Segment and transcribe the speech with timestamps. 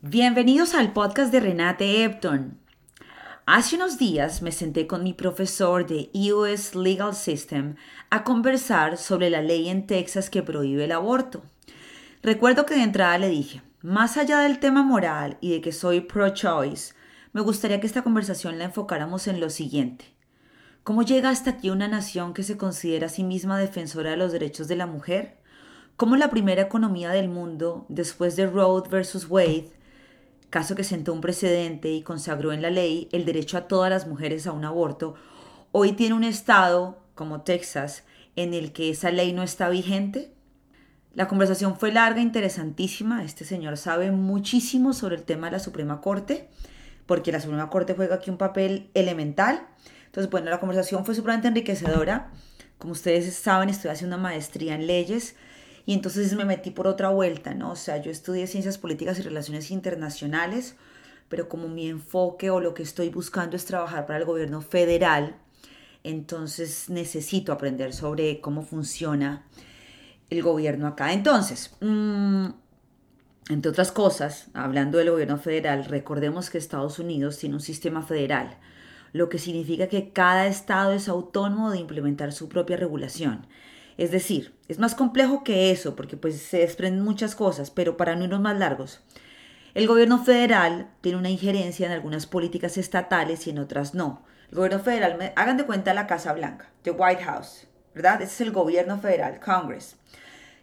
[0.00, 2.58] Bienvenidos al podcast de Renate Epton.
[3.46, 7.76] Hace unos días me senté con mi profesor de US Legal System
[8.10, 11.42] a conversar sobre la ley en Texas que prohíbe el aborto.
[12.22, 16.00] Recuerdo que de entrada le dije, más allá del tema moral y de que soy
[16.00, 16.94] pro-choice,
[17.32, 20.04] me gustaría que esta conversación la enfocáramos en lo siguiente.
[20.84, 24.32] ¿Cómo llega hasta aquí una nación que se considera a sí misma defensora de los
[24.32, 25.38] derechos de la mujer?
[25.96, 29.70] ¿Cómo la primera economía del mundo, después de Roe versus Wade,
[30.50, 34.06] caso que sentó un precedente y consagró en la ley el derecho a todas las
[34.06, 35.14] mujeres a un aborto,
[35.72, 38.04] hoy tiene un estado como Texas
[38.36, 40.32] en el que esa ley no está vigente?
[41.14, 43.22] La conversación fue larga, interesantísima.
[43.22, 46.48] Este señor sabe muchísimo sobre el tema de la Suprema Corte,
[47.04, 49.66] porque la Suprema Corte juega aquí un papel elemental.
[50.06, 52.30] Entonces, bueno, la conversación fue supremamente enriquecedora.
[52.78, 55.36] Como ustedes saben, estoy haciendo una maestría en leyes
[55.84, 57.72] y entonces me metí por otra vuelta, ¿no?
[57.72, 60.76] O sea, yo estudié ciencias políticas y relaciones internacionales,
[61.28, 65.36] pero como mi enfoque o lo que estoy buscando es trabajar para el gobierno federal,
[66.04, 69.44] entonces necesito aprender sobre cómo funciona
[70.32, 71.12] el gobierno acá.
[71.12, 72.46] Entonces, mm,
[73.50, 78.58] entre otras cosas, hablando del gobierno federal, recordemos que Estados Unidos tiene un sistema federal,
[79.12, 83.46] lo que significa que cada estado es autónomo de implementar su propia regulación.
[83.98, 88.16] Es decir, es más complejo que eso, porque pues se desprenden muchas cosas, pero para
[88.16, 89.02] no más largos.
[89.74, 94.22] El gobierno federal tiene una injerencia en algunas políticas estatales y en otras no.
[94.50, 98.20] El gobierno federal, hagan de cuenta la Casa Blanca, the White House, ¿verdad?
[98.22, 99.96] Ese es el gobierno federal, Congress.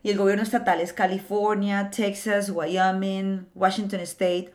[0.02, 4.54] Y el gobierno estatal es California, Texas, Wyoming, Washington State.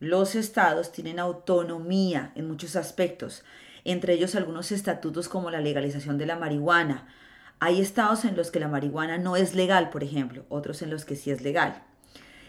[0.00, 3.44] Los estados tienen autonomía en muchos aspectos,
[3.84, 7.08] entre ellos algunos estatutos como la legalización de la marihuana,
[7.62, 11.04] hay estados en los que la marihuana no es legal, por ejemplo, otros en los
[11.04, 11.82] que sí es legal.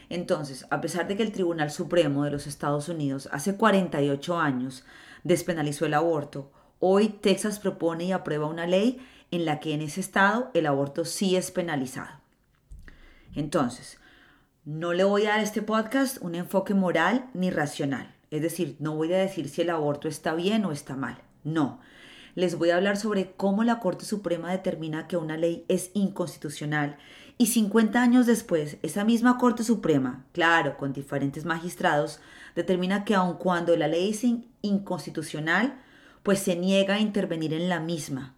[0.08, 4.86] Entonces, a pesar de que el Tribunal Supremo de los Estados Unidos hace 48 años
[5.26, 6.50] despenalizó el aborto,
[6.80, 11.06] hoy Texas propone y aprueba una ley en la que en ese estado el aborto
[11.06, 12.20] sí es penalizado.
[13.34, 13.98] Entonces,
[14.66, 18.14] no le voy a dar a este podcast un enfoque moral ni racional.
[18.30, 21.18] Es decir, no voy a decir si el aborto está bien o está mal.
[21.44, 21.80] No,
[22.36, 26.98] les voy a hablar sobre cómo la Corte Suprema determina que una ley es inconstitucional
[27.38, 32.20] y 50 años después, esa misma Corte Suprema, claro, con diferentes magistrados,
[32.56, 34.24] determina que aun cuando la ley es
[34.62, 35.82] inconstitucional,
[36.24, 38.36] pues se niega a intervenir en la misma.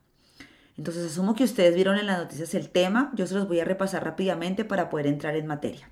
[0.77, 3.65] Entonces asumo que ustedes vieron en las noticias el tema, yo se los voy a
[3.65, 5.89] repasar rápidamente para poder entrar en materia.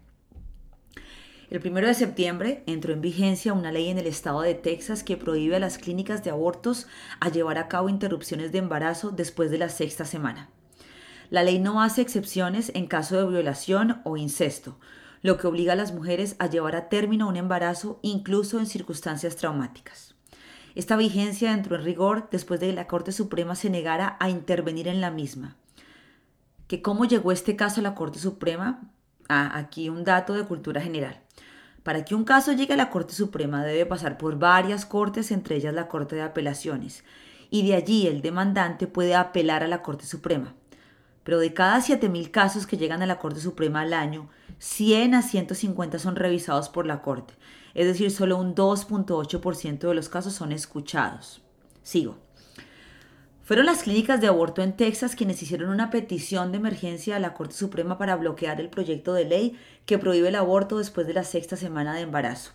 [1.51, 5.17] El 1 de septiembre entró en vigencia una ley en el estado de Texas que
[5.17, 6.87] prohíbe a las clínicas de abortos
[7.19, 10.49] a llevar a cabo interrupciones de embarazo después de la sexta semana.
[11.29, 14.79] La ley no hace excepciones en caso de violación o incesto,
[15.21, 19.35] lo que obliga a las mujeres a llevar a término un embarazo incluso en circunstancias
[19.35, 20.15] traumáticas.
[20.75, 24.87] Esta vigencia entró en rigor después de que la Corte Suprema se negara a intervenir
[24.87, 25.55] en la misma.
[26.67, 28.81] ¿Que ¿Cómo llegó este caso a la Corte Suprema?
[29.27, 31.21] Ah, aquí un dato de cultura general.
[31.83, 35.55] Para que un caso llegue a la Corte Suprema debe pasar por varias cortes, entre
[35.55, 37.03] ellas la Corte de Apelaciones,
[37.49, 40.53] y de allí el demandante puede apelar a la Corte Suprema.
[41.23, 45.21] Pero de cada 7.000 casos que llegan a la Corte Suprema al año, 100 a
[45.21, 47.33] 150 son revisados por la Corte,
[47.73, 51.41] es decir, solo un 2.8% de los casos son escuchados.
[51.83, 52.17] Sigo.
[53.43, 57.33] Fueron las clínicas de aborto en Texas quienes hicieron una petición de emergencia a la
[57.33, 61.23] Corte Suprema para bloquear el proyecto de ley que prohíbe el aborto después de la
[61.23, 62.51] sexta semana de embarazo.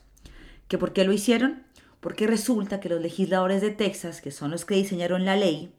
[0.68, 1.64] ¿Que por qué lo hicieron?
[2.00, 5.74] Porque resulta que los legisladores de Texas, que son los que diseñaron la ley,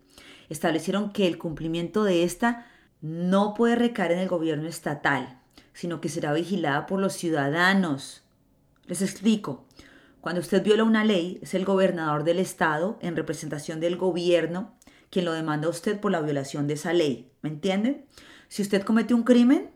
[0.49, 2.67] establecieron que el cumplimiento de esta
[3.01, 5.39] no puede recaer en el gobierno estatal,
[5.73, 8.23] sino que será vigilada por los ciudadanos.
[8.85, 9.65] Les explico.
[10.21, 14.75] Cuando usted viola una ley, es el gobernador del estado, en representación del gobierno,
[15.09, 17.31] quien lo demanda a usted por la violación de esa ley.
[17.41, 18.05] ¿Me entienden?
[18.49, 19.71] Si usted comete un crimen,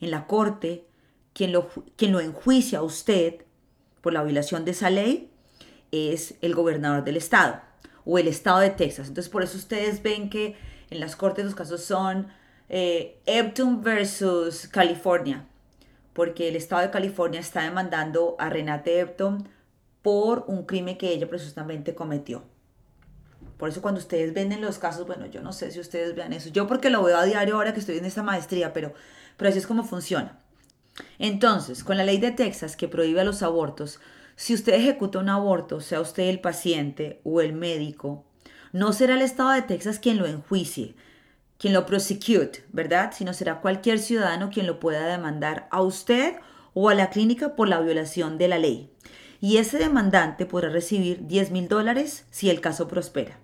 [0.00, 0.86] en la corte,
[1.32, 3.44] quien lo, quien lo enjuicia a usted
[4.00, 5.30] por la violación de esa ley
[5.92, 7.60] es el gobernador del estado
[8.04, 9.08] o el estado de Texas.
[9.08, 10.56] Entonces, por eso ustedes ven que
[10.90, 12.28] en las cortes los casos son
[12.72, 15.44] eh, Epton versus California,
[16.12, 19.48] porque el estado de California está demandando a Renate Epton
[20.02, 22.44] por un crimen que ella presuntamente cometió.
[23.58, 26.32] Por eso cuando ustedes ven en los casos, bueno, yo no sé si ustedes vean
[26.32, 26.48] eso.
[26.48, 28.94] Yo porque lo veo a diario ahora que estoy en esta maestría, pero,
[29.36, 30.38] pero así es como funciona.
[31.18, 34.00] Entonces, con la ley de Texas que prohíbe los abortos,
[34.36, 38.24] Si usted ejecuta un aborto, sea usted el paciente o el médico,
[38.72, 40.94] no será el Estado de Texas quien lo enjuicie,
[41.60, 43.12] quien lo prosecute, ¿verdad?
[43.14, 46.36] Sino será cualquier ciudadano quien lo pueda demandar a usted
[46.72, 48.90] o a la clínica por la violación de la ley.
[49.42, 53.38] Y ese demandante podrá recibir 10 mil dólares si el caso prospera.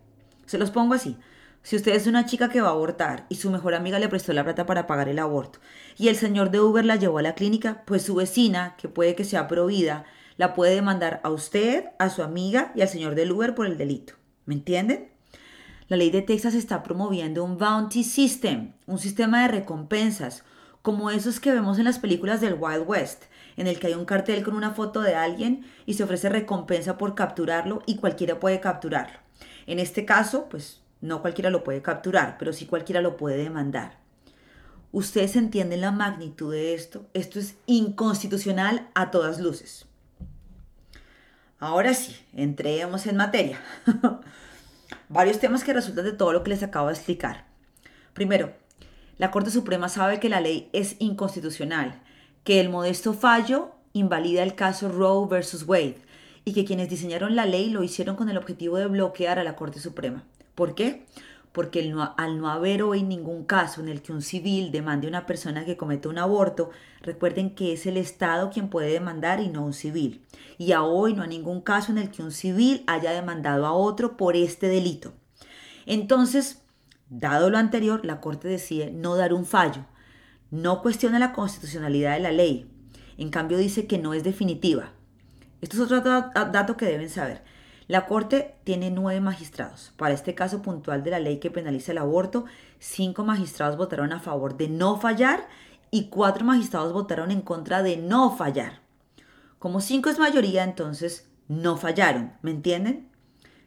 [0.46, 1.18] Se los pongo así.
[1.62, 4.32] Si usted es una chica que va a abortar y su mejor amiga le prestó
[4.32, 5.58] la plata para pagar el aborto
[5.98, 9.14] y el señor de Uber la llevó a la clínica, pues su vecina, que puede
[9.14, 10.04] que sea provida,
[10.38, 13.76] la puede demandar a usted, a su amiga y al señor del Uber por el
[13.76, 14.14] delito.
[14.46, 15.15] ¿Me entienden?
[15.88, 20.42] La ley de Texas está promoviendo un bounty system, un sistema de recompensas,
[20.82, 23.24] como esos que vemos en las películas del Wild West,
[23.56, 26.98] en el que hay un cartel con una foto de alguien y se ofrece recompensa
[26.98, 29.18] por capturarlo y cualquiera puede capturarlo.
[29.68, 33.98] En este caso, pues no cualquiera lo puede capturar, pero sí cualquiera lo puede demandar.
[34.90, 37.06] ¿Ustedes entienden la magnitud de esto?
[37.14, 39.86] Esto es inconstitucional a todas luces.
[41.60, 43.60] Ahora sí, entremos en materia.
[45.16, 47.46] Varios temas que resultan de todo lo que les acabo de explicar.
[48.12, 48.52] Primero,
[49.16, 52.02] la Corte Suprema sabe que la ley es inconstitucional,
[52.44, 55.96] que el modesto fallo invalida el caso Roe versus Wade
[56.44, 59.56] y que quienes diseñaron la ley lo hicieron con el objetivo de bloquear a la
[59.56, 60.22] Corte Suprema.
[60.54, 61.06] ¿Por qué?
[61.56, 65.24] Porque al no haber hoy ningún caso en el que un civil demande a una
[65.24, 66.68] persona que cometa un aborto,
[67.00, 70.22] recuerden que es el Estado quien puede demandar y no un civil.
[70.58, 73.72] Y a hoy no hay ningún caso en el que un civil haya demandado a
[73.72, 75.14] otro por este delito.
[75.86, 76.60] Entonces,
[77.08, 79.86] dado lo anterior, la Corte decide no dar un fallo.
[80.50, 82.70] No cuestiona la constitucionalidad de la ley.
[83.16, 84.92] En cambio dice que no es definitiva.
[85.62, 87.42] Esto es otro dato que deben saber.
[87.88, 89.92] La Corte tiene nueve magistrados.
[89.96, 92.44] Para este caso puntual de la ley que penaliza el aborto,
[92.80, 95.46] cinco magistrados votaron a favor de no fallar
[95.92, 98.80] y cuatro magistrados votaron en contra de no fallar.
[99.60, 102.32] Como cinco es mayoría, entonces no fallaron.
[102.42, 103.08] ¿Me entienden?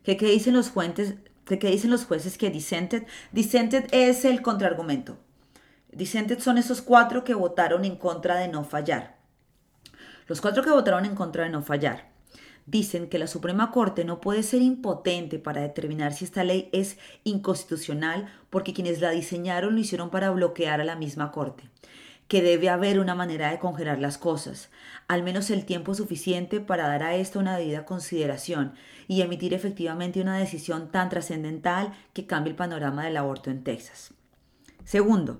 [0.03, 1.15] ¿Qué, dicen los jueces?
[1.45, 3.07] ¿Qué, dicen los jueces que dissented?
[3.31, 5.17] Dissented es el contraargumento.
[5.93, 9.17] Dissented son esos cuatro que votaron en contra de no fallar.
[10.27, 12.08] Los cuatro que votaron en contra de no fallar
[12.69, 16.97] dicen que la Suprema Corte no puede ser impotente para determinar si esta ley es
[17.23, 21.63] inconstitucional porque quienes la diseñaron lo hicieron para bloquear a la misma Corte,
[22.27, 24.69] que debe haber una manera de congelar las cosas,
[25.07, 28.73] al menos el tiempo suficiente para dar a esto una debida consideración
[29.07, 34.13] y emitir efectivamente una decisión tan trascendental que cambie el panorama del aborto en Texas.
[34.85, 35.39] Segundo,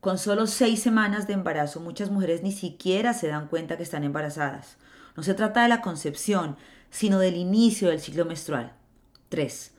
[0.00, 4.04] con solo seis semanas de embarazo muchas mujeres ni siquiera se dan cuenta que están
[4.04, 4.78] embarazadas.
[5.16, 6.56] No se trata de la concepción,
[6.90, 8.72] sino del inicio del ciclo menstrual.
[9.28, 9.72] 3.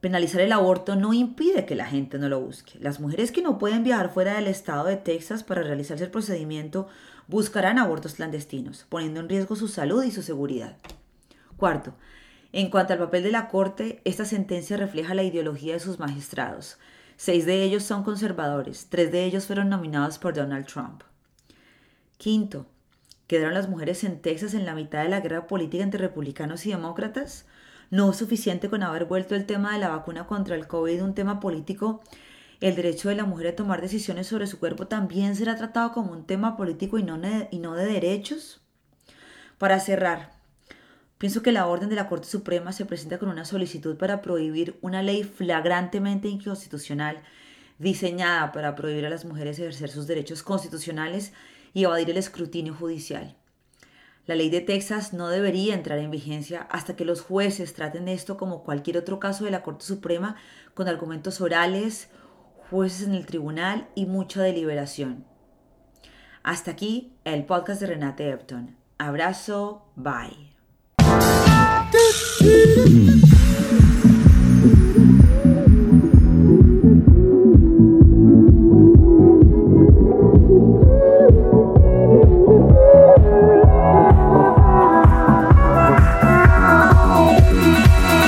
[0.00, 2.78] Penalizar el aborto no impide que la gente no lo busque.
[2.78, 6.88] Las mujeres que no pueden viajar fuera del estado de Texas para realizarse el procedimiento
[7.26, 10.76] buscarán abortos clandestinos, poniendo en riesgo su salud y su seguridad.
[11.56, 11.94] Cuarto,
[12.52, 16.76] en cuanto al papel de la Corte, esta sentencia refleja la ideología de sus magistrados.
[17.16, 21.02] Seis de ellos son conservadores, tres de ellos fueron nominados por Donald Trump.
[22.18, 22.66] Quinto,
[23.34, 26.70] ¿Quedaron las mujeres en Texas en la mitad de la guerra política entre republicanos y
[26.70, 27.46] demócratas?
[27.90, 31.16] ¿No es suficiente con haber vuelto el tema de la vacuna contra el COVID un
[31.16, 32.00] tema político?
[32.60, 36.12] ¿El derecho de la mujer a tomar decisiones sobre su cuerpo también será tratado como
[36.12, 37.20] un tema político y no,
[37.50, 38.60] y no de derechos?
[39.58, 40.30] Para cerrar,
[41.18, 44.78] pienso que la orden de la Corte Suprema se presenta con una solicitud para prohibir
[44.80, 47.20] una ley flagrantemente inconstitucional
[47.80, 51.32] diseñada para prohibir a las mujeres ejercer sus derechos constitucionales
[51.74, 53.36] y evadir el escrutinio judicial.
[54.26, 58.38] La ley de Texas no debería entrar en vigencia hasta que los jueces traten esto
[58.38, 60.36] como cualquier otro caso de la Corte Suprema
[60.72, 62.08] con argumentos orales,
[62.70, 65.26] jueces en el tribunal y mucha deliberación.
[66.42, 68.76] Hasta aquí el podcast de Renate Epton.
[68.96, 70.54] Abrazo, bye.